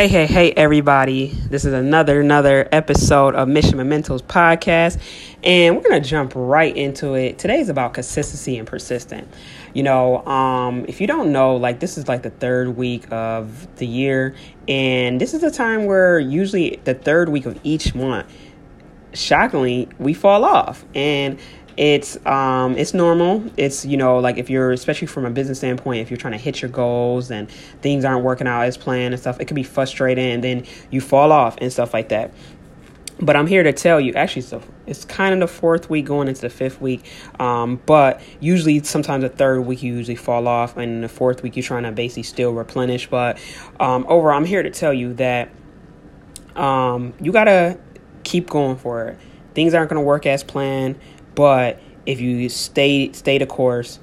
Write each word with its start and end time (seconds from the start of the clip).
Hey, 0.00 0.08
hey, 0.08 0.24
hey, 0.24 0.52
everybody. 0.52 1.26
This 1.26 1.66
is 1.66 1.74
another, 1.74 2.22
another 2.22 2.66
episode 2.72 3.34
of 3.34 3.48
Mission 3.48 3.76
Mementos 3.76 4.22
podcast, 4.22 4.98
and 5.44 5.76
we're 5.76 5.82
going 5.82 6.02
to 6.02 6.08
jump 6.08 6.32
right 6.34 6.74
into 6.74 7.12
it. 7.12 7.38
Today's 7.38 7.68
about 7.68 7.92
consistency 7.92 8.56
and 8.56 8.66
persistent. 8.66 9.28
You 9.74 9.82
know, 9.82 10.24
um, 10.26 10.86
if 10.88 11.02
you 11.02 11.06
don't 11.06 11.32
know, 11.32 11.56
like, 11.56 11.80
this 11.80 11.98
is 11.98 12.08
like 12.08 12.22
the 12.22 12.30
third 12.30 12.78
week 12.78 13.12
of 13.12 13.76
the 13.76 13.86
year, 13.86 14.34
and 14.66 15.20
this 15.20 15.34
is 15.34 15.42
the 15.42 15.50
time 15.50 15.84
where 15.84 16.18
usually 16.18 16.80
the 16.84 16.94
third 16.94 17.28
week 17.28 17.44
of 17.44 17.60
each 17.62 17.94
month, 17.94 18.34
shockingly, 19.12 19.86
we 19.98 20.14
fall 20.14 20.46
off. 20.46 20.82
And 20.94 21.38
it's 21.80 22.18
um 22.26 22.76
it's 22.76 22.92
normal 22.92 23.42
it's 23.56 23.86
you 23.86 23.96
know 23.96 24.18
like 24.18 24.36
if 24.36 24.50
you're 24.50 24.70
especially 24.70 25.06
from 25.06 25.24
a 25.24 25.30
business 25.30 25.56
standpoint 25.56 25.98
if 25.98 26.10
you're 26.10 26.18
trying 26.18 26.34
to 26.34 26.38
hit 26.38 26.60
your 26.60 26.70
goals 26.70 27.30
and 27.30 27.50
things 27.80 28.04
aren't 28.04 28.22
working 28.22 28.46
out 28.46 28.60
as 28.60 28.76
planned 28.76 29.14
and 29.14 29.20
stuff 29.20 29.40
it 29.40 29.46
can 29.46 29.54
be 29.54 29.62
frustrating 29.62 30.30
and 30.30 30.44
then 30.44 30.62
you 30.90 31.00
fall 31.00 31.32
off 31.32 31.56
and 31.58 31.72
stuff 31.72 31.94
like 31.94 32.10
that 32.10 32.30
but 33.22 33.36
I'm 33.36 33.46
here 33.46 33.62
to 33.62 33.72
tell 33.74 34.00
you, 34.00 34.14
actually, 34.14 34.40
so 34.40 34.62
it's 34.86 35.04
kind 35.04 35.34
of 35.34 35.40
the 35.40 35.54
fourth 35.54 35.90
week 35.90 36.06
going 36.06 36.26
into 36.26 36.40
the 36.40 36.48
fifth 36.48 36.80
week. 36.80 37.04
Um, 37.38 37.78
but 37.84 38.22
usually, 38.40 38.82
sometimes 38.82 39.20
the 39.20 39.28
third 39.28 39.60
week 39.60 39.82
you 39.82 39.94
usually 39.94 40.16
fall 40.16 40.48
off, 40.48 40.78
and 40.78 41.04
the 41.04 41.08
fourth 41.08 41.42
week 41.42 41.54
you're 41.54 41.62
trying 41.62 41.82
to 41.82 41.92
basically 41.92 42.22
still 42.22 42.54
replenish. 42.54 43.10
But 43.10 43.38
um, 43.78 44.06
overall, 44.08 44.38
I'm 44.38 44.46
here 44.46 44.62
to 44.62 44.70
tell 44.70 44.94
you 44.94 45.12
that 45.14 45.50
um, 46.56 47.12
you 47.20 47.30
gotta 47.30 47.78
keep 48.24 48.48
going 48.48 48.78
for 48.78 49.08
it. 49.08 49.18
Things 49.52 49.74
aren't 49.74 49.90
gonna 49.90 50.00
work 50.00 50.24
as 50.24 50.42
planned. 50.42 50.98
But 51.40 51.80
if 52.04 52.20
you 52.20 52.50
stay 52.50 53.12
stay 53.12 53.38
the 53.38 53.46
course, 53.46 53.98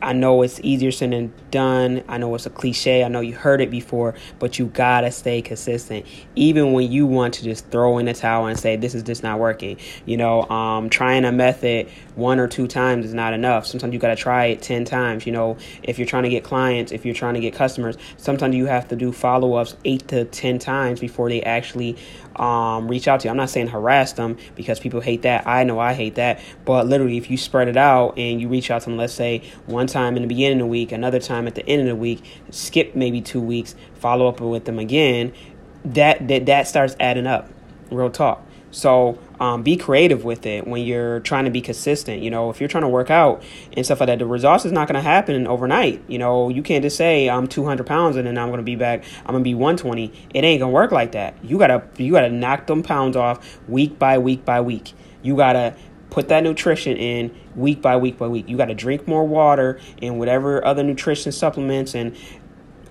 I 0.00 0.12
know 0.12 0.42
it's 0.42 0.60
easier 0.62 0.92
said 0.92 1.10
than 1.10 1.32
done. 1.50 2.04
I 2.06 2.18
know 2.18 2.32
it's 2.36 2.46
a 2.46 2.50
cliche. 2.50 3.02
I 3.02 3.08
know 3.08 3.18
you 3.18 3.34
heard 3.34 3.60
it 3.60 3.68
before, 3.68 4.14
but 4.38 4.60
you 4.60 4.66
gotta 4.66 5.10
stay 5.10 5.42
consistent, 5.42 6.06
even 6.36 6.72
when 6.72 6.92
you 6.92 7.04
want 7.04 7.34
to 7.34 7.42
just 7.42 7.68
throw 7.72 7.98
in 7.98 8.06
the 8.06 8.14
towel 8.14 8.46
and 8.46 8.56
say 8.56 8.76
this 8.76 8.94
is 8.94 9.02
just 9.02 9.24
not 9.24 9.40
working. 9.40 9.78
You 10.06 10.18
know, 10.18 10.48
um, 10.50 10.88
trying 10.88 11.24
a 11.24 11.32
method 11.32 11.88
one 12.14 12.38
or 12.38 12.46
two 12.46 12.68
times 12.68 13.06
is 13.06 13.14
not 13.14 13.32
enough. 13.32 13.66
Sometimes 13.66 13.92
you 13.92 13.98
gotta 13.98 14.14
try 14.14 14.44
it 14.46 14.62
ten 14.62 14.84
times. 14.84 15.26
You 15.26 15.32
know, 15.32 15.56
if 15.82 15.98
you're 15.98 16.06
trying 16.06 16.22
to 16.22 16.28
get 16.28 16.44
clients, 16.44 16.92
if 16.92 17.04
you're 17.04 17.12
trying 17.12 17.34
to 17.34 17.40
get 17.40 17.54
customers, 17.54 17.98
sometimes 18.18 18.54
you 18.54 18.66
have 18.66 18.86
to 18.86 18.94
do 18.94 19.10
follow 19.10 19.54
ups 19.54 19.74
eight 19.84 20.06
to 20.08 20.26
ten 20.26 20.60
times 20.60 21.00
before 21.00 21.28
they 21.28 21.42
actually 21.42 21.96
um, 22.38 22.88
reach 22.88 23.08
out 23.08 23.20
to 23.20 23.26
you. 23.26 23.30
I'm 23.30 23.36
not 23.36 23.50
saying 23.50 23.68
harass 23.68 24.12
them 24.12 24.36
because 24.54 24.80
people 24.80 25.00
hate 25.00 25.22
that. 25.22 25.46
I 25.46 25.64
know 25.64 25.78
I 25.78 25.94
hate 25.94 26.16
that. 26.16 26.40
But 26.64 26.86
literally, 26.86 27.16
if 27.16 27.30
you 27.30 27.36
spread 27.36 27.68
it 27.68 27.76
out 27.76 28.18
and 28.18 28.40
you 28.40 28.48
reach 28.48 28.70
out 28.70 28.82
to 28.82 28.90
them, 28.90 28.96
let's 28.96 29.12
say 29.12 29.42
one 29.66 29.86
time 29.86 30.16
in 30.16 30.22
the 30.22 30.28
beginning 30.28 30.60
of 30.60 30.66
the 30.66 30.70
week, 30.70 30.92
another 30.92 31.20
time 31.20 31.46
at 31.46 31.54
the 31.54 31.66
end 31.68 31.82
of 31.82 31.88
the 31.88 31.96
week, 31.96 32.24
skip 32.50 32.94
maybe 32.94 33.20
two 33.20 33.40
weeks, 33.40 33.74
follow 33.94 34.28
up 34.28 34.40
with 34.40 34.64
them 34.64 34.78
again, 34.78 35.32
that 35.84 36.28
that, 36.28 36.46
that 36.46 36.68
starts 36.68 36.96
adding 37.00 37.26
up. 37.26 37.48
Real 37.90 38.10
talk. 38.10 38.44
So 38.70 39.18
um, 39.40 39.62
be 39.62 39.76
creative 39.76 40.24
with 40.24 40.46
it 40.46 40.66
when 40.66 40.82
you're 40.82 41.20
trying 41.20 41.44
to 41.44 41.50
be 41.50 41.60
consistent. 41.60 42.22
You 42.22 42.30
know, 42.30 42.50
if 42.50 42.60
you're 42.60 42.68
trying 42.68 42.82
to 42.82 42.88
work 42.88 43.10
out 43.10 43.42
and 43.72 43.84
stuff 43.84 44.00
like 44.00 44.08
that, 44.08 44.18
the 44.18 44.26
results 44.26 44.64
is 44.64 44.72
not 44.72 44.88
going 44.88 44.96
to 44.96 45.00
happen 45.00 45.46
overnight. 45.46 46.02
You 46.08 46.18
know, 46.18 46.48
you 46.48 46.62
can't 46.62 46.82
just 46.82 46.96
say 46.96 47.28
I'm 47.28 47.46
200 47.46 47.86
pounds 47.86 48.16
and 48.16 48.26
then 48.26 48.36
I'm 48.38 48.48
going 48.48 48.58
to 48.58 48.64
be 48.64 48.76
back. 48.76 49.04
I'm 49.20 49.32
going 49.32 49.44
to 49.44 49.48
be 49.48 49.54
120. 49.54 50.12
It 50.34 50.44
ain't 50.44 50.60
going 50.60 50.60
to 50.60 50.66
work 50.68 50.92
like 50.92 51.12
that. 51.12 51.34
You 51.42 51.58
gotta 51.58 51.82
you 51.96 52.12
gotta 52.12 52.30
knock 52.30 52.66
them 52.66 52.82
pounds 52.82 53.16
off 53.16 53.60
week 53.68 53.98
by 53.98 54.18
week 54.18 54.44
by 54.44 54.60
week. 54.60 54.92
You 55.22 55.36
gotta 55.36 55.74
put 56.10 56.28
that 56.28 56.42
nutrition 56.42 56.96
in 56.96 57.34
week 57.54 57.82
by 57.82 57.96
week 57.96 58.18
by 58.18 58.28
week. 58.28 58.48
You 58.48 58.56
got 58.56 58.66
to 58.66 58.74
drink 58.74 59.06
more 59.06 59.26
water 59.26 59.80
and 60.00 60.18
whatever 60.18 60.64
other 60.64 60.82
nutrition 60.82 61.32
supplements 61.32 61.94
and 61.94 62.16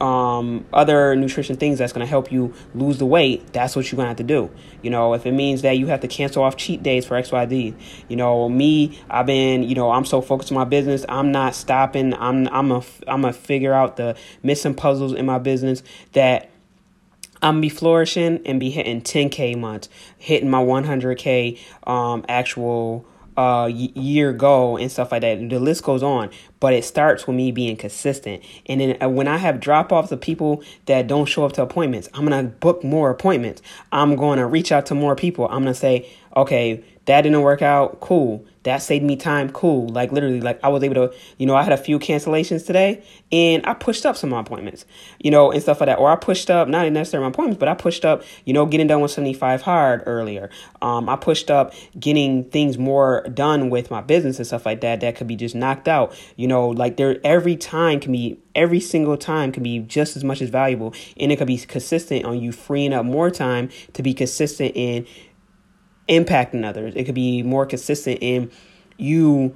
um, 0.02 0.66
other 0.74 1.16
nutrition 1.16 1.58
things 1.58 1.80
that's 1.80 1.94
going 1.94 2.06
to 2.06 2.10
help 2.10 2.32
you 2.32 2.54
lose 2.76 2.98
the 2.98 3.06
weight, 3.06 3.52
that's 3.54 3.76
what 3.76 3.92
you're 3.92 3.98
going 3.98 4.06
to 4.06 4.10
have 4.10 4.18
to 4.18 4.24
do. 4.24 4.50
You 4.82 4.90
know, 4.90 5.14
if 5.14 5.26
it 5.26 5.32
means 5.32 5.62
that 5.64 5.78
you 5.78 5.88
have 5.88 6.02
to 6.02 6.08
cancel 6.08 6.44
off 6.44 6.58
cheat 6.58 6.84
days 6.84 7.06
for 7.06 7.20
XYD, 7.20 7.74
you 8.08 8.16
know, 8.16 8.50
me, 8.50 9.00
I've 9.10 9.26
been, 9.26 9.64
you 9.64 9.76
know, 9.76 9.92
I'm 9.92 10.06
so 10.06 10.22
focused 10.22 10.52
on 10.52 10.58
my 10.58 10.66
business, 10.66 11.06
I'm 11.10 11.32
not 11.32 11.56
stopping. 11.56 12.14
I'm, 12.14 12.48
I'm 12.50 12.72
a, 12.72 12.84
I'm 13.08 13.26
a 13.26 13.34
figure 13.34 13.74
out 13.74 13.98
the 13.98 14.16
missing 14.44 14.74
puzzles 14.74 15.14
in 15.14 15.26
my 15.26 15.40
business 15.40 15.84
that 16.14 16.50
I'm 17.42 17.62
be 17.62 17.70
flourishing 17.70 18.42
and 18.46 18.60
be 18.60 18.70
hitting 18.70 19.02
10k 19.02 19.58
months, 19.58 19.90
hitting 20.18 20.50
my 20.50 20.62
100k 20.64 21.60
um 21.86 22.26
actual 22.28 23.06
uh, 23.38 23.68
year 23.68 24.34
goal 24.34 24.78
and 24.78 24.92
stuff 24.92 25.12
like 25.12 25.22
that. 25.22 25.50
The 25.50 25.60
list 25.60 25.84
goes 25.84 26.02
on, 26.02 26.32
but 26.60 26.74
it 26.74 26.84
starts 26.84 27.28
with 27.28 27.36
me 27.36 27.52
being 27.52 27.78
consistent. 27.78 28.44
And 28.66 28.82
then 28.82 28.98
uh, 29.02 29.10
when 29.10 29.28
I 29.28 29.38
have 29.38 29.60
drop 29.60 29.92
offs 29.92 30.12
of 30.12 30.20
people 30.20 30.64
that 30.88 31.08
don't 31.08 31.28
show 31.28 31.46
up 31.46 31.54
to 31.54 31.62
appointments, 31.62 32.10
I'm 32.14 32.24
gonna 32.24 32.44
book 32.44 32.84
more 32.84 33.12
appointments. 33.12 33.62
I'm 33.92 34.16
to 34.38 34.46
reach 34.46 34.72
out 34.72 34.88
to 34.88 34.96
more 34.96 35.16
people. 35.16 35.46
I'm 35.46 35.62
gonna 35.62 35.76
say, 35.76 36.10
okay, 36.36 36.84
that 37.08 37.22
didn't 37.22 37.42
work 37.42 37.62
out. 37.62 38.00
Cool. 38.02 38.46
That 38.64 38.82
saved 38.82 39.06
me 39.06 39.16
time 39.16 39.50
cool. 39.52 39.88
Like 39.88 40.12
literally 40.12 40.42
like 40.42 40.60
i 40.62 40.68
was 40.68 40.84
able 40.84 40.96
to 40.96 41.16
you 41.38 41.46
know 41.46 41.56
i 41.56 41.64
had 41.64 41.72
a 41.72 41.78
few 41.78 42.00
cancellations 42.00 42.66
today 42.66 43.02
and 43.32 43.66
i 43.66 43.74
pushed 43.74 44.06
up 44.06 44.18
some 44.18 44.34
appointments 44.34 44.86
you 45.20 45.32
know 45.32 45.52
and 45.52 45.62
stuff 45.62 45.80
like 45.80 45.88
that. 45.88 46.00
Or 46.00 46.12
i 46.12 46.18
pushed 46.18 46.50
up 46.50 46.68
not 46.68 46.92
necessarily 46.92 47.24
my 47.24 47.30
appointments 47.30 47.60
but 47.60 47.70
i 47.70 47.74
pushed 47.74 48.04
up 48.04 48.24
you 48.44 48.54
know 48.54 48.66
getting 48.66 48.88
done 48.88 49.00
with 49.00 49.12
75 49.12 49.62
hard 49.62 50.04
earlier. 50.06 50.50
Um, 50.82 51.08
i 51.08 51.16
pushed 51.16 51.50
up 51.50 51.74
getting 51.98 52.44
things 52.50 52.78
more 52.78 53.26
done 53.34 53.70
with 53.70 53.90
my 53.90 54.02
business 54.02 54.38
and 54.38 54.46
stuff 54.46 54.66
like 54.66 54.82
that 54.82 55.00
that 55.00 55.16
could 55.16 55.28
be 55.28 55.38
just 55.38 55.56
knocked 55.56 55.88
out. 55.88 56.14
You 56.36 56.50
know 56.50 56.68
like 56.68 56.98
there 56.98 57.20
every 57.24 57.56
time 57.56 58.02
can 58.02 58.12
be 58.12 58.38
every 58.54 58.82
single 58.82 59.16
time 59.16 59.54
can 59.54 59.64
be 59.64 59.80
just 59.80 60.18
as 60.18 60.26
much 60.26 60.42
as 60.42 60.50
valuable 60.50 60.94
and 61.18 61.32
it 61.32 61.38
could 61.38 61.48
be 61.48 61.58
consistent 61.58 62.26
on 62.26 62.42
you 62.42 62.52
freeing 62.52 62.92
up 62.92 63.06
more 63.06 63.30
time 63.30 63.70
to 63.94 64.04
be 64.04 64.14
consistent 64.14 64.74
in 64.76 65.08
impacting 66.08 66.66
others. 66.66 66.94
It 66.96 67.04
could 67.04 67.16
be 67.16 67.44
more 67.44 67.66
consistent 67.66 68.20
in 68.22 68.52
you 68.98 69.56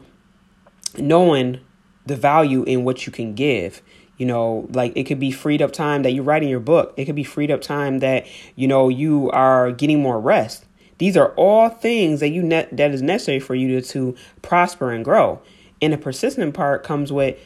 knowing 0.98 1.60
the 2.06 2.16
value 2.16 2.64
in 2.64 2.84
what 2.84 3.06
you 3.06 3.12
can 3.12 3.34
give. 3.34 3.82
You 4.18 4.28
know, 4.28 4.68
like 4.72 4.94
it 4.96 5.06
could 5.06 5.20
be 5.20 5.32
freed 5.32 5.62
up 5.62 5.72
time 5.72 6.04
that 6.04 6.12
you're 6.12 6.24
writing 6.24 6.50
your 6.50 6.60
book. 6.60 6.94
It 6.96 7.06
could 7.06 7.16
be 7.16 7.24
freed 7.24 7.50
up 7.50 7.62
time 7.62 8.00
that, 8.00 8.28
you 8.56 8.68
know, 8.68 8.88
you 8.88 9.32
are 9.32 9.72
getting 9.72 10.02
more 10.02 10.20
rest. 10.20 10.66
These 11.00 11.18
are 11.18 11.30
all 11.30 11.70
things 11.70 12.20
that 12.20 12.30
you 12.30 12.44
net 12.44 12.70
that 12.78 12.92
is 12.92 13.02
necessary 13.02 13.40
for 13.40 13.56
you 13.56 13.82
to, 13.82 13.88
to 13.90 14.16
prosper 14.44 14.92
and 14.92 15.04
grow. 15.04 15.42
And 15.82 15.94
the 15.94 15.98
persistent 15.98 16.54
part 16.54 16.84
comes 16.84 17.12
with, 17.12 17.40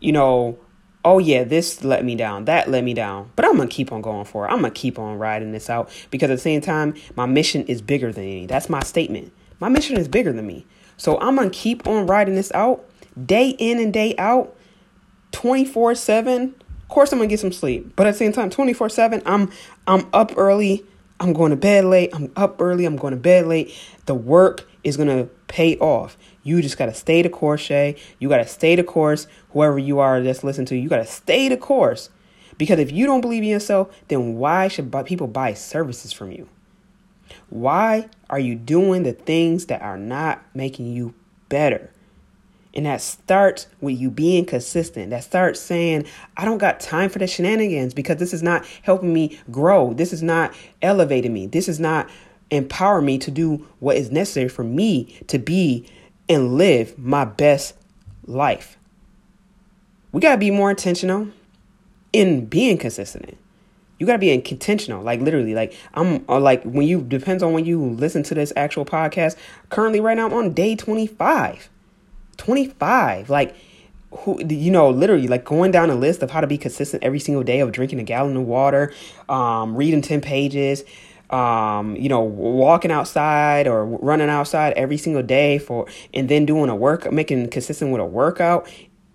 you 0.00 0.12
know, 0.12 0.58
oh 1.04 1.18
yeah, 1.18 1.44
this 1.44 1.84
let 1.84 2.04
me 2.04 2.14
down, 2.16 2.46
that 2.46 2.70
let 2.70 2.82
me 2.82 2.94
down, 2.94 3.30
but 3.36 3.44
I'm 3.44 3.56
gonna 3.56 3.68
keep 3.68 3.92
on 3.92 4.00
going 4.00 4.24
for 4.24 4.46
it. 4.46 4.50
I'm 4.50 4.62
gonna 4.62 4.70
keep 4.70 4.98
on 4.98 5.18
riding 5.18 5.52
this 5.52 5.68
out 5.68 5.90
because 6.10 6.30
at 6.30 6.34
the 6.34 6.40
same 6.40 6.60
time, 6.60 6.94
my 7.16 7.26
mission 7.26 7.64
is 7.66 7.82
bigger 7.82 8.12
than 8.12 8.24
me. 8.24 8.46
That's 8.46 8.68
my 8.68 8.80
statement. 8.80 9.32
My 9.60 9.68
mission 9.68 9.96
is 9.96 10.08
bigger 10.08 10.32
than 10.32 10.46
me. 10.46 10.66
So 10.96 11.18
I'm 11.20 11.36
gonna 11.36 11.50
keep 11.50 11.86
on 11.86 12.06
riding 12.06 12.34
this 12.34 12.52
out 12.52 12.84
day 13.26 13.50
in 13.50 13.78
and 13.78 13.92
day 13.92 14.14
out, 14.18 14.56
24 15.32 15.94
7. 15.94 16.54
Of 16.82 16.88
course, 16.88 17.12
I'm 17.12 17.18
gonna 17.18 17.28
get 17.28 17.40
some 17.40 17.52
sleep, 17.52 17.94
but 17.96 18.06
at 18.06 18.12
the 18.12 18.18
same 18.18 18.32
time, 18.32 18.50
24 18.50 18.88
7, 18.88 19.22
I'm 19.26 19.50
I'm 19.86 20.06
up 20.12 20.32
early. 20.36 20.84
I'm 21.20 21.32
going 21.32 21.50
to 21.50 21.56
bed 21.56 21.84
late. 21.84 22.10
I'm 22.12 22.32
up 22.36 22.60
early. 22.60 22.84
I'm 22.84 22.96
going 22.96 23.12
to 23.12 23.20
bed 23.20 23.46
late. 23.46 23.72
The 24.06 24.14
work 24.14 24.66
is 24.84 24.96
gonna 24.96 25.24
pay 25.48 25.76
off. 25.78 26.16
You 26.44 26.60
just 26.60 26.76
got 26.76 26.86
to 26.86 26.94
stay 26.94 27.22
the 27.22 27.30
course, 27.30 27.62
Shay. 27.62 27.96
You 28.18 28.28
got 28.28 28.36
to 28.36 28.46
stay 28.46 28.76
the 28.76 28.84
course. 28.84 29.26
Whoever 29.50 29.78
you 29.78 29.98
are 29.98 30.20
that's 30.20 30.44
listening 30.44 30.66
to, 30.66 30.76
you 30.76 30.88
got 30.90 30.98
to 30.98 31.06
stay 31.06 31.48
the 31.48 31.56
course. 31.56 32.10
Because 32.58 32.78
if 32.78 32.92
you 32.92 33.06
don't 33.06 33.22
believe 33.22 33.42
in 33.42 33.48
yourself, 33.48 33.94
then 34.08 34.34
why 34.34 34.68
should 34.68 34.92
people 35.06 35.26
buy 35.26 35.54
services 35.54 36.12
from 36.12 36.30
you? 36.30 36.48
Why 37.48 38.08
are 38.30 38.38
you 38.38 38.54
doing 38.54 39.02
the 39.02 39.12
things 39.12 39.66
that 39.66 39.82
are 39.82 39.96
not 39.96 40.44
making 40.54 40.92
you 40.92 41.14
better? 41.48 41.90
And 42.74 42.86
that 42.86 43.00
starts 43.00 43.68
with 43.80 43.98
you 43.98 44.10
being 44.10 44.44
consistent. 44.44 45.10
That 45.10 45.24
starts 45.24 45.60
saying, 45.60 46.06
I 46.36 46.44
don't 46.44 46.58
got 46.58 46.80
time 46.80 47.08
for 47.08 47.20
the 47.20 47.26
shenanigans 47.26 47.94
because 47.94 48.18
this 48.18 48.34
is 48.34 48.42
not 48.42 48.66
helping 48.82 49.12
me 49.12 49.38
grow. 49.50 49.94
This 49.94 50.12
is 50.12 50.22
not 50.22 50.52
elevating 50.82 51.32
me. 51.32 51.46
This 51.46 51.68
is 51.68 51.80
not 51.80 52.10
empowering 52.54 53.06
me 53.06 53.18
to 53.18 53.30
do 53.30 53.66
what 53.80 53.96
is 53.96 54.10
necessary 54.10 54.48
for 54.48 54.64
me 54.64 55.20
to 55.28 55.38
be 55.38 55.86
and 56.28 56.54
live 56.54 56.98
my 56.98 57.24
best 57.24 57.74
life. 58.26 58.78
We 60.12 60.20
got 60.20 60.32
to 60.32 60.38
be 60.38 60.50
more 60.50 60.70
intentional 60.70 61.28
in 62.12 62.46
being 62.46 62.78
consistent. 62.78 63.36
You 63.98 64.06
got 64.06 64.14
to 64.14 64.18
be 64.18 64.30
intentional, 64.30 65.02
like 65.02 65.20
literally, 65.20 65.54
like 65.54 65.74
I'm 65.94 66.24
uh, 66.28 66.40
like 66.40 66.62
when 66.64 66.86
you 66.86 67.00
depends 67.02 67.42
on 67.42 67.52
when 67.52 67.64
you 67.64 67.84
listen 67.84 68.22
to 68.24 68.34
this 68.34 68.52
actual 68.56 68.84
podcast. 68.84 69.36
Currently, 69.70 70.00
right 70.00 70.16
now, 70.16 70.26
I'm 70.26 70.32
on 70.32 70.52
day 70.52 70.74
25. 70.76 71.68
25. 72.36 73.30
Like, 73.30 73.56
who, 74.18 74.40
you 74.44 74.70
know, 74.70 74.90
literally, 74.90 75.28
like 75.28 75.44
going 75.44 75.70
down 75.70 75.90
a 75.90 75.94
list 75.94 76.22
of 76.22 76.30
how 76.30 76.40
to 76.40 76.46
be 76.46 76.58
consistent 76.58 77.02
every 77.02 77.20
single 77.20 77.42
day 77.42 77.60
of 77.60 77.72
drinking 77.72 78.00
a 78.00 78.04
gallon 78.04 78.36
of 78.36 78.44
water, 78.44 78.92
um, 79.28 79.76
reading 79.76 80.02
10 80.02 80.20
pages, 80.20 80.84
um, 81.34 81.96
you 81.96 82.08
know, 82.08 82.20
walking 82.20 82.92
outside 82.92 83.66
or 83.66 83.84
running 83.84 84.28
outside 84.28 84.72
every 84.74 84.96
single 84.96 85.22
day 85.22 85.58
for, 85.58 85.86
and 86.14 86.28
then 86.28 86.46
doing 86.46 86.70
a 86.70 86.76
work, 86.76 87.10
making 87.10 87.48
consistent 87.48 87.90
with 87.90 88.00
a 88.00 88.04
workout, 88.04 88.70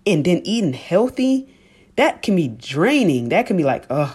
and 0.06 0.22
then 0.26 0.42
eating 0.44 0.74
healthy, 0.74 1.48
that 1.96 2.20
can 2.20 2.36
be 2.36 2.48
draining. 2.48 3.30
That 3.30 3.46
can 3.46 3.56
be 3.56 3.64
like, 3.64 3.86
ugh, 3.88 4.14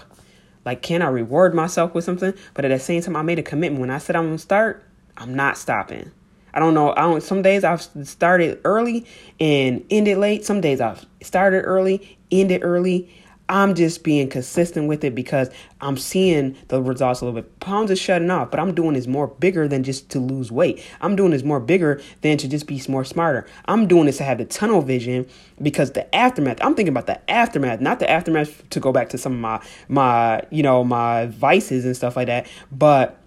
Like, 0.66 0.84
can 0.84 1.02
I 1.02 1.08
reward 1.08 1.56
myself 1.56 1.96
with 1.96 2.04
something? 2.04 2.34
But 2.54 2.66
at 2.66 2.68
the 2.70 2.80
same 2.80 3.02
time, 3.02 3.16
I 3.16 3.24
made 3.24 3.40
a 3.40 3.44
commitment. 3.44 3.82
When 3.82 3.90
I 3.90 3.98
said 3.98 4.16
I'm 4.16 4.26
gonna 4.26 4.38
start, 4.38 4.84
I'm 5.18 5.34
not 5.34 5.58
stopping. 5.58 6.12
I 6.54 6.60
don't 6.60 6.76
know. 6.76 6.92
I 6.92 7.02
don't. 7.02 7.22
Some 7.22 7.42
days 7.42 7.64
I've 7.64 7.82
started 8.04 8.62
early 8.66 9.06
and 9.40 9.84
ended 9.90 10.18
late. 10.20 10.46
Some 10.46 10.62
days 10.62 10.80
I've 10.80 11.06
started 11.22 11.64
early, 11.64 12.18
ended 12.32 12.64
early. 12.64 13.10
I'm 13.48 13.76
just 13.76 14.04
being 14.04 14.28
consistent 14.28 14.88
with 14.88 15.04
it 15.04 15.14
because 15.14 15.50
I'm 15.80 15.98
seeing 15.98 16.56
the 16.70 16.82
results 16.82 17.22
a 17.22 17.26
little 17.26 17.40
bit. 17.40 17.60
Pounds 17.60 17.92
is 17.92 18.00
shutting 18.00 18.32
off, 18.32 18.50
but 18.50 18.60
I'm 18.60 18.74
doing 18.74 18.94
this 18.94 19.06
more 19.06 19.28
bigger 19.28 19.68
than 19.68 19.84
just 19.84 20.10
to 20.12 20.20
lose 20.20 20.52
weight. 20.52 20.84
I'm 21.02 21.16
doing 21.16 21.32
this 21.32 21.44
more 21.44 21.60
bigger 21.60 22.02
than 22.22 22.38
to 22.40 22.48
just 22.48 22.66
be 22.66 22.82
more 22.90 23.06
smarter. 23.06 23.46
I'm 23.66 23.88
doing 23.88 24.06
this 24.08 24.18
to 24.18 24.24
have 24.24 24.40
the 24.40 24.46
tunnel 24.46 24.82
vision 24.82 25.28
because 25.62 25.92
the 25.92 26.14
aftermath. 26.16 26.58
I'm 26.62 26.74
thinking 26.74 26.94
about 26.94 27.06
the 27.06 27.30
aftermath, 27.30 27.82
not 27.82 28.00
the 28.00 28.10
aftermath 28.10 28.68
to 28.72 28.80
go 28.80 28.92
back 28.92 29.10
to 29.10 29.18
some 29.18 29.34
of 29.34 29.40
my 29.40 29.62
my 29.88 30.44
you 30.50 30.64
know 30.64 30.84
my 30.84 31.28
vices 31.28 31.86
and 31.86 31.96
stuff 31.96 32.16
like 32.16 32.28
that, 32.28 32.48
but 32.72 33.22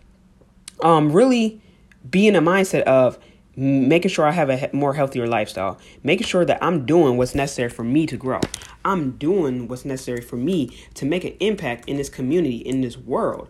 um 0.82 1.12
really 1.12 1.60
be 2.08 2.26
in 2.26 2.34
a 2.34 2.42
mindset 2.42 2.82
of 2.82 3.18
making 3.58 4.08
sure 4.08 4.24
I 4.24 4.30
have 4.30 4.50
a 4.50 4.70
more 4.72 4.94
healthier 4.94 5.26
lifestyle, 5.26 5.78
making 6.04 6.28
sure 6.28 6.44
that 6.44 6.62
I'm 6.62 6.86
doing 6.86 7.16
what's 7.16 7.34
necessary 7.34 7.68
for 7.68 7.82
me 7.82 8.06
to 8.06 8.16
grow. 8.16 8.40
I'm 8.84 9.12
doing 9.12 9.66
what's 9.66 9.84
necessary 9.84 10.20
for 10.20 10.36
me 10.36 10.78
to 10.94 11.04
make 11.04 11.24
an 11.24 11.34
impact 11.40 11.88
in 11.88 11.96
this 11.96 12.08
community, 12.08 12.58
in 12.58 12.82
this 12.82 12.96
world. 12.96 13.48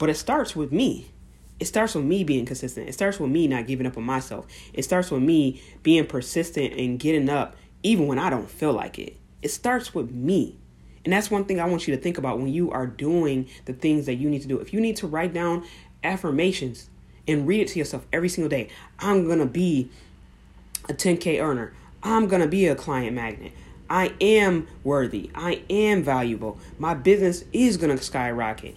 But 0.00 0.10
it 0.10 0.16
starts 0.16 0.56
with 0.56 0.72
me. 0.72 1.12
It 1.60 1.66
starts 1.66 1.94
with 1.94 2.04
me 2.04 2.24
being 2.24 2.46
consistent. 2.46 2.88
It 2.88 2.94
starts 2.94 3.20
with 3.20 3.30
me 3.30 3.46
not 3.46 3.68
giving 3.68 3.86
up 3.86 3.96
on 3.96 4.02
myself. 4.02 4.44
It 4.72 4.82
starts 4.82 5.12
with 5.12 5.22
me 5.22 5.62
being 5.84 6.06
persistent 6.06 6.74
and 6.74 6.98
getting 6.98 7.28
up 7.30 7.54
even 7.84 8.08
when 8.08 8.18
I 8.18 8.30
don't 8.30 8.50
feel 8.50 8.72
like 8.72 8.98
it. 8.98 9.16
It 9.40 9.52
starts 9.52 9.94
with 9.94 10.10
me. 10.10 10.58
And 11.04 11.12
that's 11.12 11.30
one 11.30 11.44
thing 11.44 11.60
I 11.60 11.66
want 11.66 11.86
you 11.86 11.94
to 11.94 12.02
think 12.02 12.18
about 12.18 12.38
when 12.38 12.48
you 12.48 12.72
are 12.72 12.88
doing 12.88 13.46
the 13.66 13.72
things 13.72 14.06
that 14.06 14.14
you 14.14 14.28
need 14.28 14.42
to 14.42 14.48
do. 14.48 14.58
If 14.58 14.72
you 14.72 14.80
need 14.80 14.96
to 14.96 15.06
write 15.06 15.32
down 15.32 15.64
affirmations, 16.02 16.90
and 17.26 17.46
read 17.46 17.60
it 17.60 17.68
to 17.68 17.78
yourself 17.78 18.06
every 18.12 18.28
single 18.28 18.48
day. 18.48 18.68
I'm 18.98 19.26
going 19.26 19.38
to 19.38 19.46
be 19.46 19.90
a 20.88 20.92
10K 20.92 21.42
earner. 21.42 21.72
I'm 22.02 22.28
going 22.28 22.42
to 22.42 22.48
be 22.48 22.66
a 22.66 22.74
client 22.74 23.14
magnet. 23.14 23.52
I 23.88 24.14
am 24.20 24.66
worthy. 24.82 25.30
I 25.34 25.62
am 25.70 26.02
valuable. 26.02 26.58
My 26.78 26.94
business 26.94 27.44
is 27.52 27.76
going 27.76 27.96
to 27.96 28.02
skyrocket. 28.02 28.76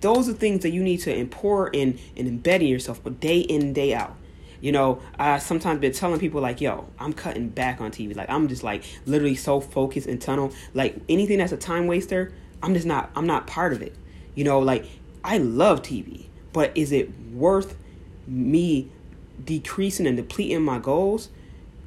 Those 0.00 0.28
are 0.28 0.32
things 0.32 0.62
that 0.62 0.70
you 0.70 0.82
need 0.82 0.98
to 0.98 1.14
import 1.14 1.74
and, 1.74 1.98
and 2.16 2.42
embed 2.42 2.60
in 2.60 2.66
yourself 2.66 3.00
day 3.20 3.40
in, 3.40 3.72
day 3.72 3.94
out. 3.94 4.14
You 4.60 4.72
know, 4.72 5.00
I 5.18 5.38
sometimes 5.38 5.80
been 5.80 5.92
telling 5.92 6.18
people 6.18 6.40
like, 6.40 6.60
yo, 6.60 6.86
I'm 6.98 7.12
cutting 7.12 7.48
back 7.48 7.80
on 7.80 7.90
TV. 7.90 8.16
Like 8.16 8.30
I'm 8.30 8.48
just 8.48 8.62
like 8.62 8.84
literally 9.04 9.34
so 9.34 9.60
focused 9.60 10.06
and 10.06 10.20
tunnel. 10.20 10.52
Like 10.74 10.96
anything 11.08 11.38
that's 11.38 11.52
a 11.52 11.56
time 11.56 11.86
waster, 11.86 12.32
I'm 12.62 12.74
just 12.74 12.86
not 12.86 13.10
I'm 13.14 13.26
not 13.26 13.46
part 13.46 13.72
of 13.72 13.82
it. 13.82 13.94
You 14.34 14.44
know, 14.44 14.58
like 14.58 14.86
I 15.22 15.38
love 15.38 15.82
TV 15.82 16.26
but 16.56 16.74
is 16.74 16.90
it 16.90 17.10
worth 17.34 17.76
me 18.26 18.88
decreasing 19.44 20.06
and 20.06 20.16
depleting 20.16 20.62
my 20.62 20.78
goals? 20.78 21.28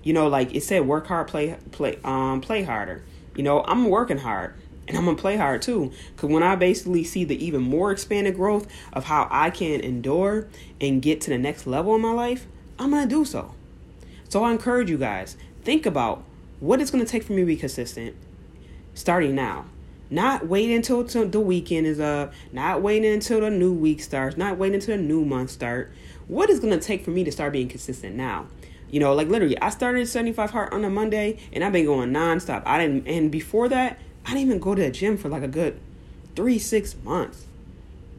You 0.03 0.13
know, 0.13 0.27
like 0.27 0.53
it 0.53 0.61
said, 0.61 0.85
work 0.85 1.07
hard, 1.07 1.27
play 1.27 1.57
play 1.71 1.97
um 2.03 2.39
play 2.39 2.61
harder. 2.61 3.03
You 3.35 3.41
know, 3.41 3.63
I'm 3.63 3.89
working 3.89 4.19
hard 4.19 4.53
and 4.87 4.95
I'm 4.95 5.05
gonna 5.05 5.17
play 5.17 5.37
hard 5.37 5.63
too. 5.63 5.91
Cause 6.17 6.29
when 6.29 6.43
I 6.43 6.55
basically 6.55 7.03
see 7.03 7.23
the 7.23 7.43
even 7.43 7.61
more 7.63 7.91
expanded 7.91 8.35
growth 8.35 8.67
of 8.93 9.05
how 9.05 9.27
I 9.31 9.49
can 9.49 9.79
endure 9.81 10.47
and 10.79 11.01
get 11.01 11.19
to 11.21 11.31
the 11.31 11.39
next 11.39 11.65
level 11.65 11.95
in 11.95 12.01
my 12.01 12.11
life, 12.11 12.45
I'm 12.77 12.91
gonna 12.91 13.07
do 13.07 13.25
so. 13.25 13.55
So 14.29 14.43
I 14.43 14.51
encourage 14.51 14.91
you 14.91 14.99
guys, 14.99 15.35
think 15.63 15.87
about 15.87 16.23
what 16.59 16.79
it's 16.79 16.91
gonna 16.91 17.05
take 17.05 17.23
for 17.23 17.33
me 17.33 17.41
to 17.41 17.47
be 17.47 17.55
consistent 17.55 18.15
starting 18.93 19.33
now. 19.33 19.65
Not 20.09 20.47
waiting 20.47 20.75
until 20.75 21.03
the 21.03 21.39
weekend 21.39 21.85
is 21.85 21.99
up, 21.99 22.33
not 22.51 22.81
waiting 22.81 23.13
until 23.13 23.41
the 23.41 23.49
new 23.51 23.71
week 23.71 24.01
starts, 24.01 24.37
not 24.37 24.57
waiting 24.57 24.75
until 24.75 24.97
the 24.97 25.03
new 25.03 25.23
month 25.23 25.51
start. 25.51 25.91
What 26.27 26.49
is 26.49 26.59
going 26.59 26.77
to 26.77 26.83
take 26.83 27.05
for 27.05 27.11
me 27.11 27.23
to 27.23 27.31
start 27.31 27.53
being 27.53 27.69
consistent 27.69 28.15
now? 28.15 28.47
You 28.89 28.99
know, 28.99 29.13
like 29.13 29.27
literally, 29.27 29.59
I 29.61 29.69
started 29.69 30.07
75 30.07 30.49
Hard 30.49 30.73
on 30.73 30.83
a 30.83 30.89
Monday 30.89 31.37
and 31.53 31.63
I've 31.63 31.73
been 31.73 31.85
going 31.85 32.11
nonstop. 32.11 32.63
I 32.65 32.79
didn't, 32.79 33.07
and 33.07 33.31
before 33.31 33.69
that, 33.69 33.99
I 34.25 34.29
didn't 34.29 34.47
even 34.47 34.59
go 34.59 34.73
to 34.73 34.81
the 34.81 34.89
gym 34.89 35.17
for 35.17 35.29
like 35.29 35.43
a 35.43 35.47
good 35.47 35.79
three, 36.35 36.57
six 36.57 36.95
months. 37.03 37.45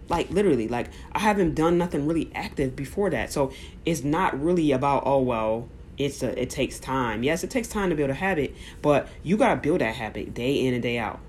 Like 0.08 0.30
literally, 0.30 0.68
like 0.68 0.90
I 1.12 1.18
haven't 1.18 1.54
done 1.54 1.76
nothing 1.76 2.06
really 2.06 2.30
active 2.34 2.76
before 2.76 3.10
that. 3.10 3.32
So 3.32 3.52
it's 3.84 4.04
not 4.04 4.40
really 4.40 4.70
about, 4.70 5.02
oh, 5.06 5.20
well, 5.20 5.68
it's 5.98 6.22
a, 6.22 6.40
it 6.40 6.50
takes 6.50 6.78
time. 6.78 7.24
Yes, 7.24 7.42
it 7.42 7.50
takes 7.50 7.68
time 7.68 7.90
to 7.90 7.96
build 7.96 8.10
a 8.10 8.14
habit, 8.14 8.54
but 8.80 9.08
you 9.24 9.36
got 9.36 9.54
to 9.54 9.60
build 9.60 9.80
that 9.80 9.96
habit 9.96 10.34
day 10.34 10.66
in 10.66 10.74
and 10.74 10.82
day 10.82 10.98
out. 10.98 11.20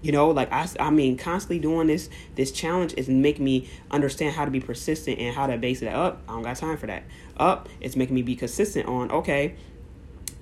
You 0.00 0.12
know, 0.12 0.30
like 0.30 0.52
I, 0.52 0.68
I 0.78 0.90
mean, 0.90 1.16
constantly 1.16 1.58
doing 1.58 1.88
this 1.88 2.08
this 2.36 2.52
challenge 2.52 2.94
is 2.96 3.08
making 3.08 3.44
me 3.44 3.68
understand 3.90 4.34
how 4.34 4.44
to 4.44 4.50
be 4.50 4.60
persistent 4.60 5.18
and 5.18 5.34
how 5.34 5.48
to 5.48 5.58
base 5.58 5.82
it 5.82 5.92
up. 5.92 6.22
I 6.28 6.32
don't 6.32 6.42
got 6.42 6.56
time 6.56 6.76
for 6.76 6.86
that. 6.86 7.02
Up, 7.36 7.68
it's 7.80 7.96
making 7.96 8.14
me 8.14 8.22
be 8.22 8.36
consistent 8.36 8.86
on 8.86 9.10
okay. 9.10 9.56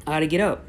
I 0.07 0.13
gotta 0.13 0.27
get 0.27 0.41
up. 0.41 0.67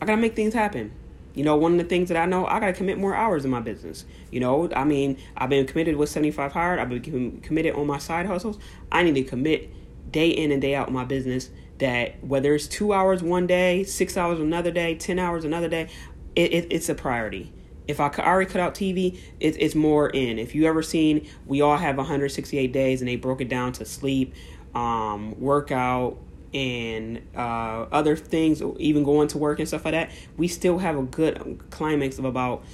I 0.00 0.06
gotta 0.06 0.20
make 0.20 0.36
things 0.36 0.54
happen. 0.54 0.92
You 1.34 1.42
know, 1.42 1.56
one 1.56 1.72
of 1.72 1.78
the 1.78 1.84
things 1.84 2.08
that 2.10 2.16
I 2.16 2.26
know, 2.26 2.46
I 2.46 2.60
gotta 2.60 2.72
commit 2.72 2.98
more 2.98 3.16
hours 3.16 3.44
in 3.44 3.50
my 3.50 3.58
business. 3.58 4.04
You 4.30 4.38
know, 4.38 4.70
I 4.74 4.84
mean, 4.84 5.18
I've 5.36 5.50
been 5.50 5.66
committed 5.66 5.96
with 5.96 6.08
seventy 6.08 6.30
five 6.30 6.52
hard. 6.52 6.78
I've 6.78 6.88
been 6.88 7.40
committed 7.40 7.74
on 7.74 7.88
my 7.88 7.98
side 7.98 8.26
hustles. 8.26 8.58
I 8.92 9.02
need 9.02 9.14
to 9.16 9.24
commit 9.24 9.72
day 10.12 10.28
in 10.28 10.52
and 10.52 10.62
day 10.62 10.76
out 10.76 10.86
in 10.86 10.94
my 10.94 11.04
business. 11.04 11.50
That 11.78 12.24
whether 12.24 12.54
it's 12.54 12.68
two 12.68 12.92
hours 12.92 13.24
one 13.24 13.48
day, 13.48 13.82
six 13.82 14.16
hours 14.16 14.38
another 14.38 14.70
day, 14.70 14.94
ten 14.94 15.18
hours 15.18 15.44
another 15.44 15.68
day, 15.68 15.88
it, 16.36 16.52
it 16.52 16.66
it's 16.70 16.88
a 16.88 16.94
priority 16.94 17.52
if 17.86 18.00
I 18.00 18.08
already 18.08 18.50
cut 18.50 18.60
out 18.60 18.74
TV, 18.74 19.18
it, 19.40 19.56
it's 19.60 19.74
more 19.74 20.08
in. 20.08 20.38
If 20.38 20.54
you 20.54 20.66
ever 20.66 20.82
seen, 20.82 21.28
we 21.46 21.60
all 21.60 21.76
have 21.76 21.96
168 21.96 22.72
days, 22.72 23.00
and 23.00 23.08
they 23.08 23.16
broke 23.16 23.40
it 23.40 23.48
down 23.48 23.72
to 23.74 23.84
sleep, 23.84 24.34
um, 24.74 25.38
workout, 25.40 26.18
and 26.54 27.20
uh, 27.36 27.86
other 27.90 28.16
things, 28.16 28.62
even 28.78 29.02
going 29.02 29.28
to 29.28 29.38
work 29.38 29.58
and 29.58 29.66
stuff 29.66 29.84
like 29.84 29.92
that. 29.92 30.10
We 30.36 30.48
still 30.48 30.78
have 30.78 30.96
a 30.96 31.02
good 31.02 31.60
climax 31.70 32.18
of 32.18 32.24
about 32.24 32.64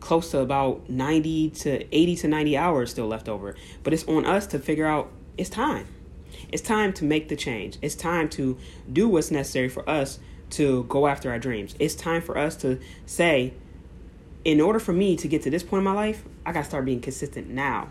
close 0.00 0.30
to 0.30 0.38
about 0.38 0.88
90 0.88 1.50
to 1.50 1.94
80 1.94 2.16
to 2.16 2.28
90 2.28 2.56
hours 2.56 2.90
still 2.90 3.06
left 3.06 3.28
over. 3.28 3.54
But 3.82 3.92
it's 3.92 4.04
on 4.04 4.26
us 4.26 4.46
to 4.48 4.58
figure 4.58 4.86
out 4.86 5.10
it's 5.36 5.50
time. 5.50 5.86
It's 6.50 6.62
time 6.62 6.92
to 6.94 7.04
make 7.04 7.28
the 7.28 7.36
change. 7.36 7.78
It's 7.82 7.94
time 7.94 8.28
to 8.30 8.58
do 8.92 9.08
what's 9.08 9.30
necessary 9.30 9.68
for 9.68 9.88
us 9.88 10.18
to 10.50 10.84
go 10.84 11.06
after 11.06 11.30
our 11.30 11.38
dreams. 11.38 11.74
It's 11.78 11.94
time 11.94 12.22
for 12.22 12.36
us 12.36 12.56
to 12.56 12.80
say, 13.06 13.54
in 14.44 14.60
order 14.60 14.78
for 14.78 14.92
me 14.92 15.16
to 15.16 15.28
get 15.28 15.42
to 15.42 15.50
this 15.50 15.62
point 15.62 15.80
in 15.80 15.84
my 15.84 15.92
life, 15.92 16.24
I 16.46 16.52
gotta 16.52 16.66
start 16.66 16.84
being 16.84 17.00
consistent 17.00 17.48
now. 17.48 17.88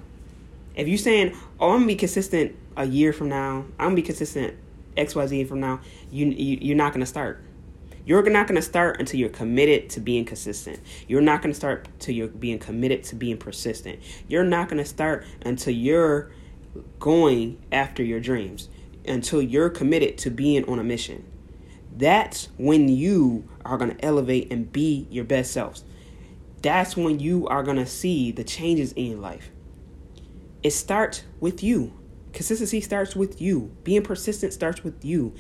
If 0.75 0.87
you're 0.87 0.97
saying, 0.97 1.35
"Oh, 1.59 1.71
I'm 1.71 1.77
gonna 1.77 1.87
be 1.87 1.95
consistent 1.95 2.56
a 2.75 2.85
year 2.85 3.13
from 3.13 3.29
now," 3.29 3.65
I'm 3.77 3.87
gonna 3.87 3.95
be 3.95 4.01
consistent 4.01 4.56
X 4.97 5.15
Y 5.15 5.27
Z 5.27 5.44
from 5.45 5.59
now, 5.59 5.79
you, 6.11 6.27
you 6.27 6.57
you're 6.61 6.77
not 6.77 6.94
gonna 6.94 7.06
start. 7.06 7.41
You're 8.06 8.27
not 8.27 8.47
gonna 8.47 8.61
start 8.61 8.99
until 8.99 9.19
you're 9.19 9.29
committed 9.29 9.89
to 9.91 9.99
being 9.99 10.25
consistent. 10.25 10.79
You're 11.07 11.21
not 11.21 11.41
gonna 11.41 11.53
start 11.53 11.87
until 11.94 12.15
you're 12.15 12.27
being 12.27 12.57
committed 12.57 13.03
to 13.06 13.15
being 13.15 13.37
persistent. 13.37 13.99
You're 14.27 14.44
not 14.44 14.69
gonna 14.69 14.85
start 14.85 15.25
until 15.44 15.73
you're 15.73 16.31
going 16.99 17.59
after 17.71 18.03
your 18.03 18.19
dreams. 18.19 18.69
Until 19.07 19.41
you're 19.41 19.69
committed 19.69 20.18
to 20.19 20.31
being 20.31 20.65
on 20.65 20.79
a 20.79 20.83
mission. 20.83 21.23
That's 21.95 22.49
when 22.57 22.89
you 22.89 23.47
are 23.63 23.77
gonna 23.77 23.97
elevate 23.99 24.51
and 24.51 24.71
be 24.71 25.07
your 25.11 25.25
best 25.25 25.51
selves 25.51 25.83
that's 26.61 26.97
when 26.97 27.19
you 27.19 27.47
are 27.47 27.63
going 27.63 27.78
to 27.78 27.85
see 27.85 28.31
the 28.31 28.44
changes 28.44 28.94
in 28.94 29.21
life. 29.21 29.49
It 30.63 30.71
starts 30.71 31.23
with 31.39 31.63
you. 31.63 31.94
Consistency 32.33 32.81
starts 32.81 33.16
with 33.16 33.42
you. 33.42 33.75
Being 33.83 34.04
persistent 34.04 34.54
starts 34.54 34.83
with 34.83 35.04
you. 35.04 35.33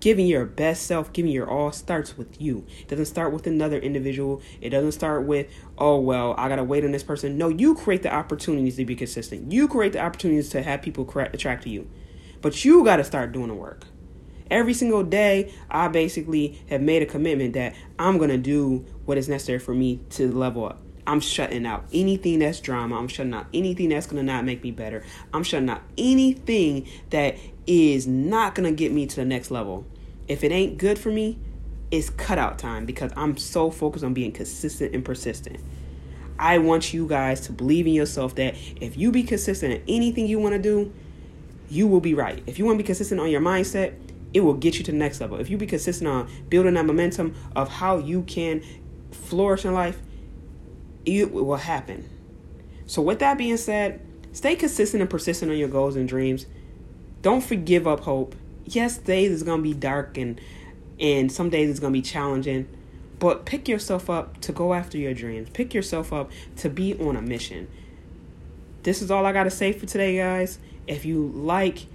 Giving 0.00 0.26
your 0.26 0.44
best 0.44 0.86
self, 0.86 1.12
giving 1.12 1.32
your 1.32 1.48
all 1.48 1.72
starts 1.72 2.18
with 2.18 2.40
you. 2.40 2.66
It 2.80 2.88
doesn't 2.88 3.06
start 3.06 3.32
with 3.32 3.46
another 3.46 3.78
individual. 3.78 4.42
It 4.60 4.70
doesn't 4.70 4.92
start 4.92 5.24
with, 5.26 5.48
oh, 5.78 5.98
well, 6.00 6.34
I 6.36 6.48
got 6.48 6.56
to 6.56 6.64
wait 6.64 6.84
on 6.84 6.92
this 6.92 7.02
person. 7.02 7.38
No, 7.38 7.48
you 7.48 7.74
create 7.74 8.02
the 8.02 8.12
opportunities 8.12 8.76
to 8.76 8.84
be 8.84 8.94
consistent. 8.94 9.52
You 9.52 9.68
create 9.68 9.92
the 9.92 10.00
opportunities 10.00 10.50
to 10.50 10.62
have 10.62 10.82
people 10.82 11.08
attract 11.18 11.62
to 11.62 11.70
you. 11.70 11.88
But 12.42 12.64
you 12.64 12.84
got 12.84 12.96
to 12.96 13.04
start 13.04 13.32
doing 13.32 13.48
the 13.48 13.54
work. 13.54 13.84
Every 14.50 14.74
single 14.74 15.02
day, 15.02 15.52
I 15.70 15.88
basically 15.88 16.62
have 16.68 16.80
made 16.80 17.02
a 17.02 17.06
commitment 17.06 17.54
that 17.54 17.74
I'm 17.98 18.18
going 18.18 18.30
to 18.30 18.38
do 18.38 18.84
what 19.06 19.16
is 19.16 19.28
necessary 19.28 19.58
for 19.58 19.74
me 19.74 20.00
to 20.10 20.30
level 20.30 20.66
up. 20.66 20.80
I'm 21.06 21.20
shutting 21.20 21.64
out 21.66 21.84
anything 21.92 22.40
that's 22.40 22.60
drama. 22.60 22.98
I'm 22.98 23.08
shutting 23.08 23.32
out 23.32 23.46
anything 23.54 23.90
that's 23.90 24.06
going 24.06 24.16
to 24.16 24.22
not 24.22 24.44
make 24.44 24.62
me 24.62 24.72
better. 24.72 25.04
I'm 25.32 25.44
shutting 25.44 25.70
out 25.70 25.82
anything 25.96 26.88
that 27.10 27.36
is 27.66 28.06
not 28.06 28.54
going 28.54 28.68
to 28.68 28.74
get 28.76 28.92
me 28.92 29.06
to 29.06 29.16
the 29.16 29.24
next 29.24 29.50
level. 29.50 29.86
If 30.26 30.42
it 30.42 30.50
ain't 30.50 30.78
good 30.78 30.98
for 30.98 31.10
me, 31.10 31.38
it's 31.90 32.10
cutout 32.10 32.58
time 32.58 32.84
because 32.84 33.12
I'm 33.16 33.36
so 33.36 33.70
focused 33.70 34.04
on 34.04 34.14
being 34.14 34.32
consistent 34.32 34.94
and 34.94 35.04
persistent. 35.04 35.60
I 36.38 36.58
want 36.58 36.92
you 36.92 37.06
guys 37.06 37.40
to 37.42 37.52
believe 37.52 37.86
in 37.86 37.94
yourself 37.94 38.34
that 38.34 38.56
if 38.80 38.96
you 38.96 39.12
be 39.12 39.22
consistent 39.22 39.74
in 39.74 39.82
anything 39.88 40.26
you 40.26 40.38
want 40.40 40.54
to 40.54 40.60
do, 40.60 40.92
you 41.70 41.86
will 41.86 42.00
be 42.00 42.14
right. 42.14 42.42
If 42.46 42.58
you 42.58 42.64
want 42.64 42.78
to 42.78 42.82
be 42.82 42.86
consistent 42.86 43.20
on 43.20 43.30
your 43.30 43.40
mindset, 43.40 43.94
it 44.34 44.40
will 44.40 44.54
get 44.54 44.76
you 44.76 44.84
to 44.84 44.90
the 44.90 44.98
next 44.98 45.20
level. 45.20 45.38
If 45.38 45.48
you 45.48 45.56
be 45.56 45.66
consistent 45.66 46.08
on 46.08 46.28
building 46.48 46.74
that 46.74 46.84
momentum 46.84 47.34
of 47.54 47.68
how 47.68 47.98
you 47.98 48.22
can 48.22 48.62
flourish 49.16 49.64
in 49.64 49.74
life, 49.74 49.98
it 51.04 51.32
will 51.32 51.56
happen. 51.56 52.08
So, 52.86 53.02
with 53.02 53.18
that 53.20 53.38
being 53.38 53.56
said, 53.56 54.00
stay 54.32 54.56
consistent 54.56 55.00
and 55.00 55.10
persistent 55.10 55.50
on 55.50 55.58
your 55.58 55.68
goals 55.68 55.96
and 55.96 56.08
dreams. 56.08 56.46
Don't 57.22 57.42
forgive 57.42 57.86
up 57.86 58.00
hope. 58.00 58.34
Yes, 58.64 58.98
days 58.98 59.30
is 59.30 59.42
gonna 59.42 59.62
be 59.62 59.74
dark 59.74 60.18
and 60.18 60.40
and 60.98 61.30
some 61.30 61.50
days 61.50 61.70
it's 61.70 61.80
gonna 61.80 61.92
be 61.92 62.02
challenging, 62.02 62.68
but 63.18 63.44
pick 63.44 63.68
yourself 63.68 64.08
up 64.08 64.40
to 64.42 64.52
go 64.52 64.74
after 64.74 64.98
your 64.98 65.14
dreams. 65.14 65.48
Pick 65.50 65.74
yourself 65.74 66.12
up 66.12 66.30
to 66.58 66.70
be 66.70 66.94
on 66.98 67.16
a 67.16 67.22
mission. 67.22 67.68
This 68.82 69.02
is 69.02 69.10
all 69.10 69.26
I 69.26 69.32
gotta 69.32 69.50
say 69.50 69.72
for 69.72 69.86
today, 69.86 70.16
guys. 70.16 70.58
If 70.86 71.04
you 71.04 71.32
like, 71.34 71.86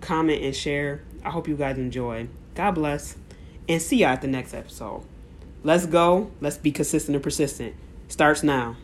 comment, 0.00 0.42
and 0.42 0.54
share, 0.54 1.02
I 1.24 1.30
hope 1.30 1.46
you 1.46 1.56
guys 1.56 1.78
enjoy. 1.78 2.28
God 2.54 2.72
bless, 2.72 3.16
and 3.68 3.80
see 3.80 3.98
you 3.98 4.06
at 4.06 4.22
the 4.22 4.28
next 4.28 4.52
episode. 4.52 5.04
Let's 5.64 5.86
go. 5.86 6.30
Let's 6.40 6.56
be 6.56 6.72
consistent 6.72 7.14
and 7.14 7.22
persistent. 7.22 7.74
Starts 8.08 8.42
now. 8.42 8.76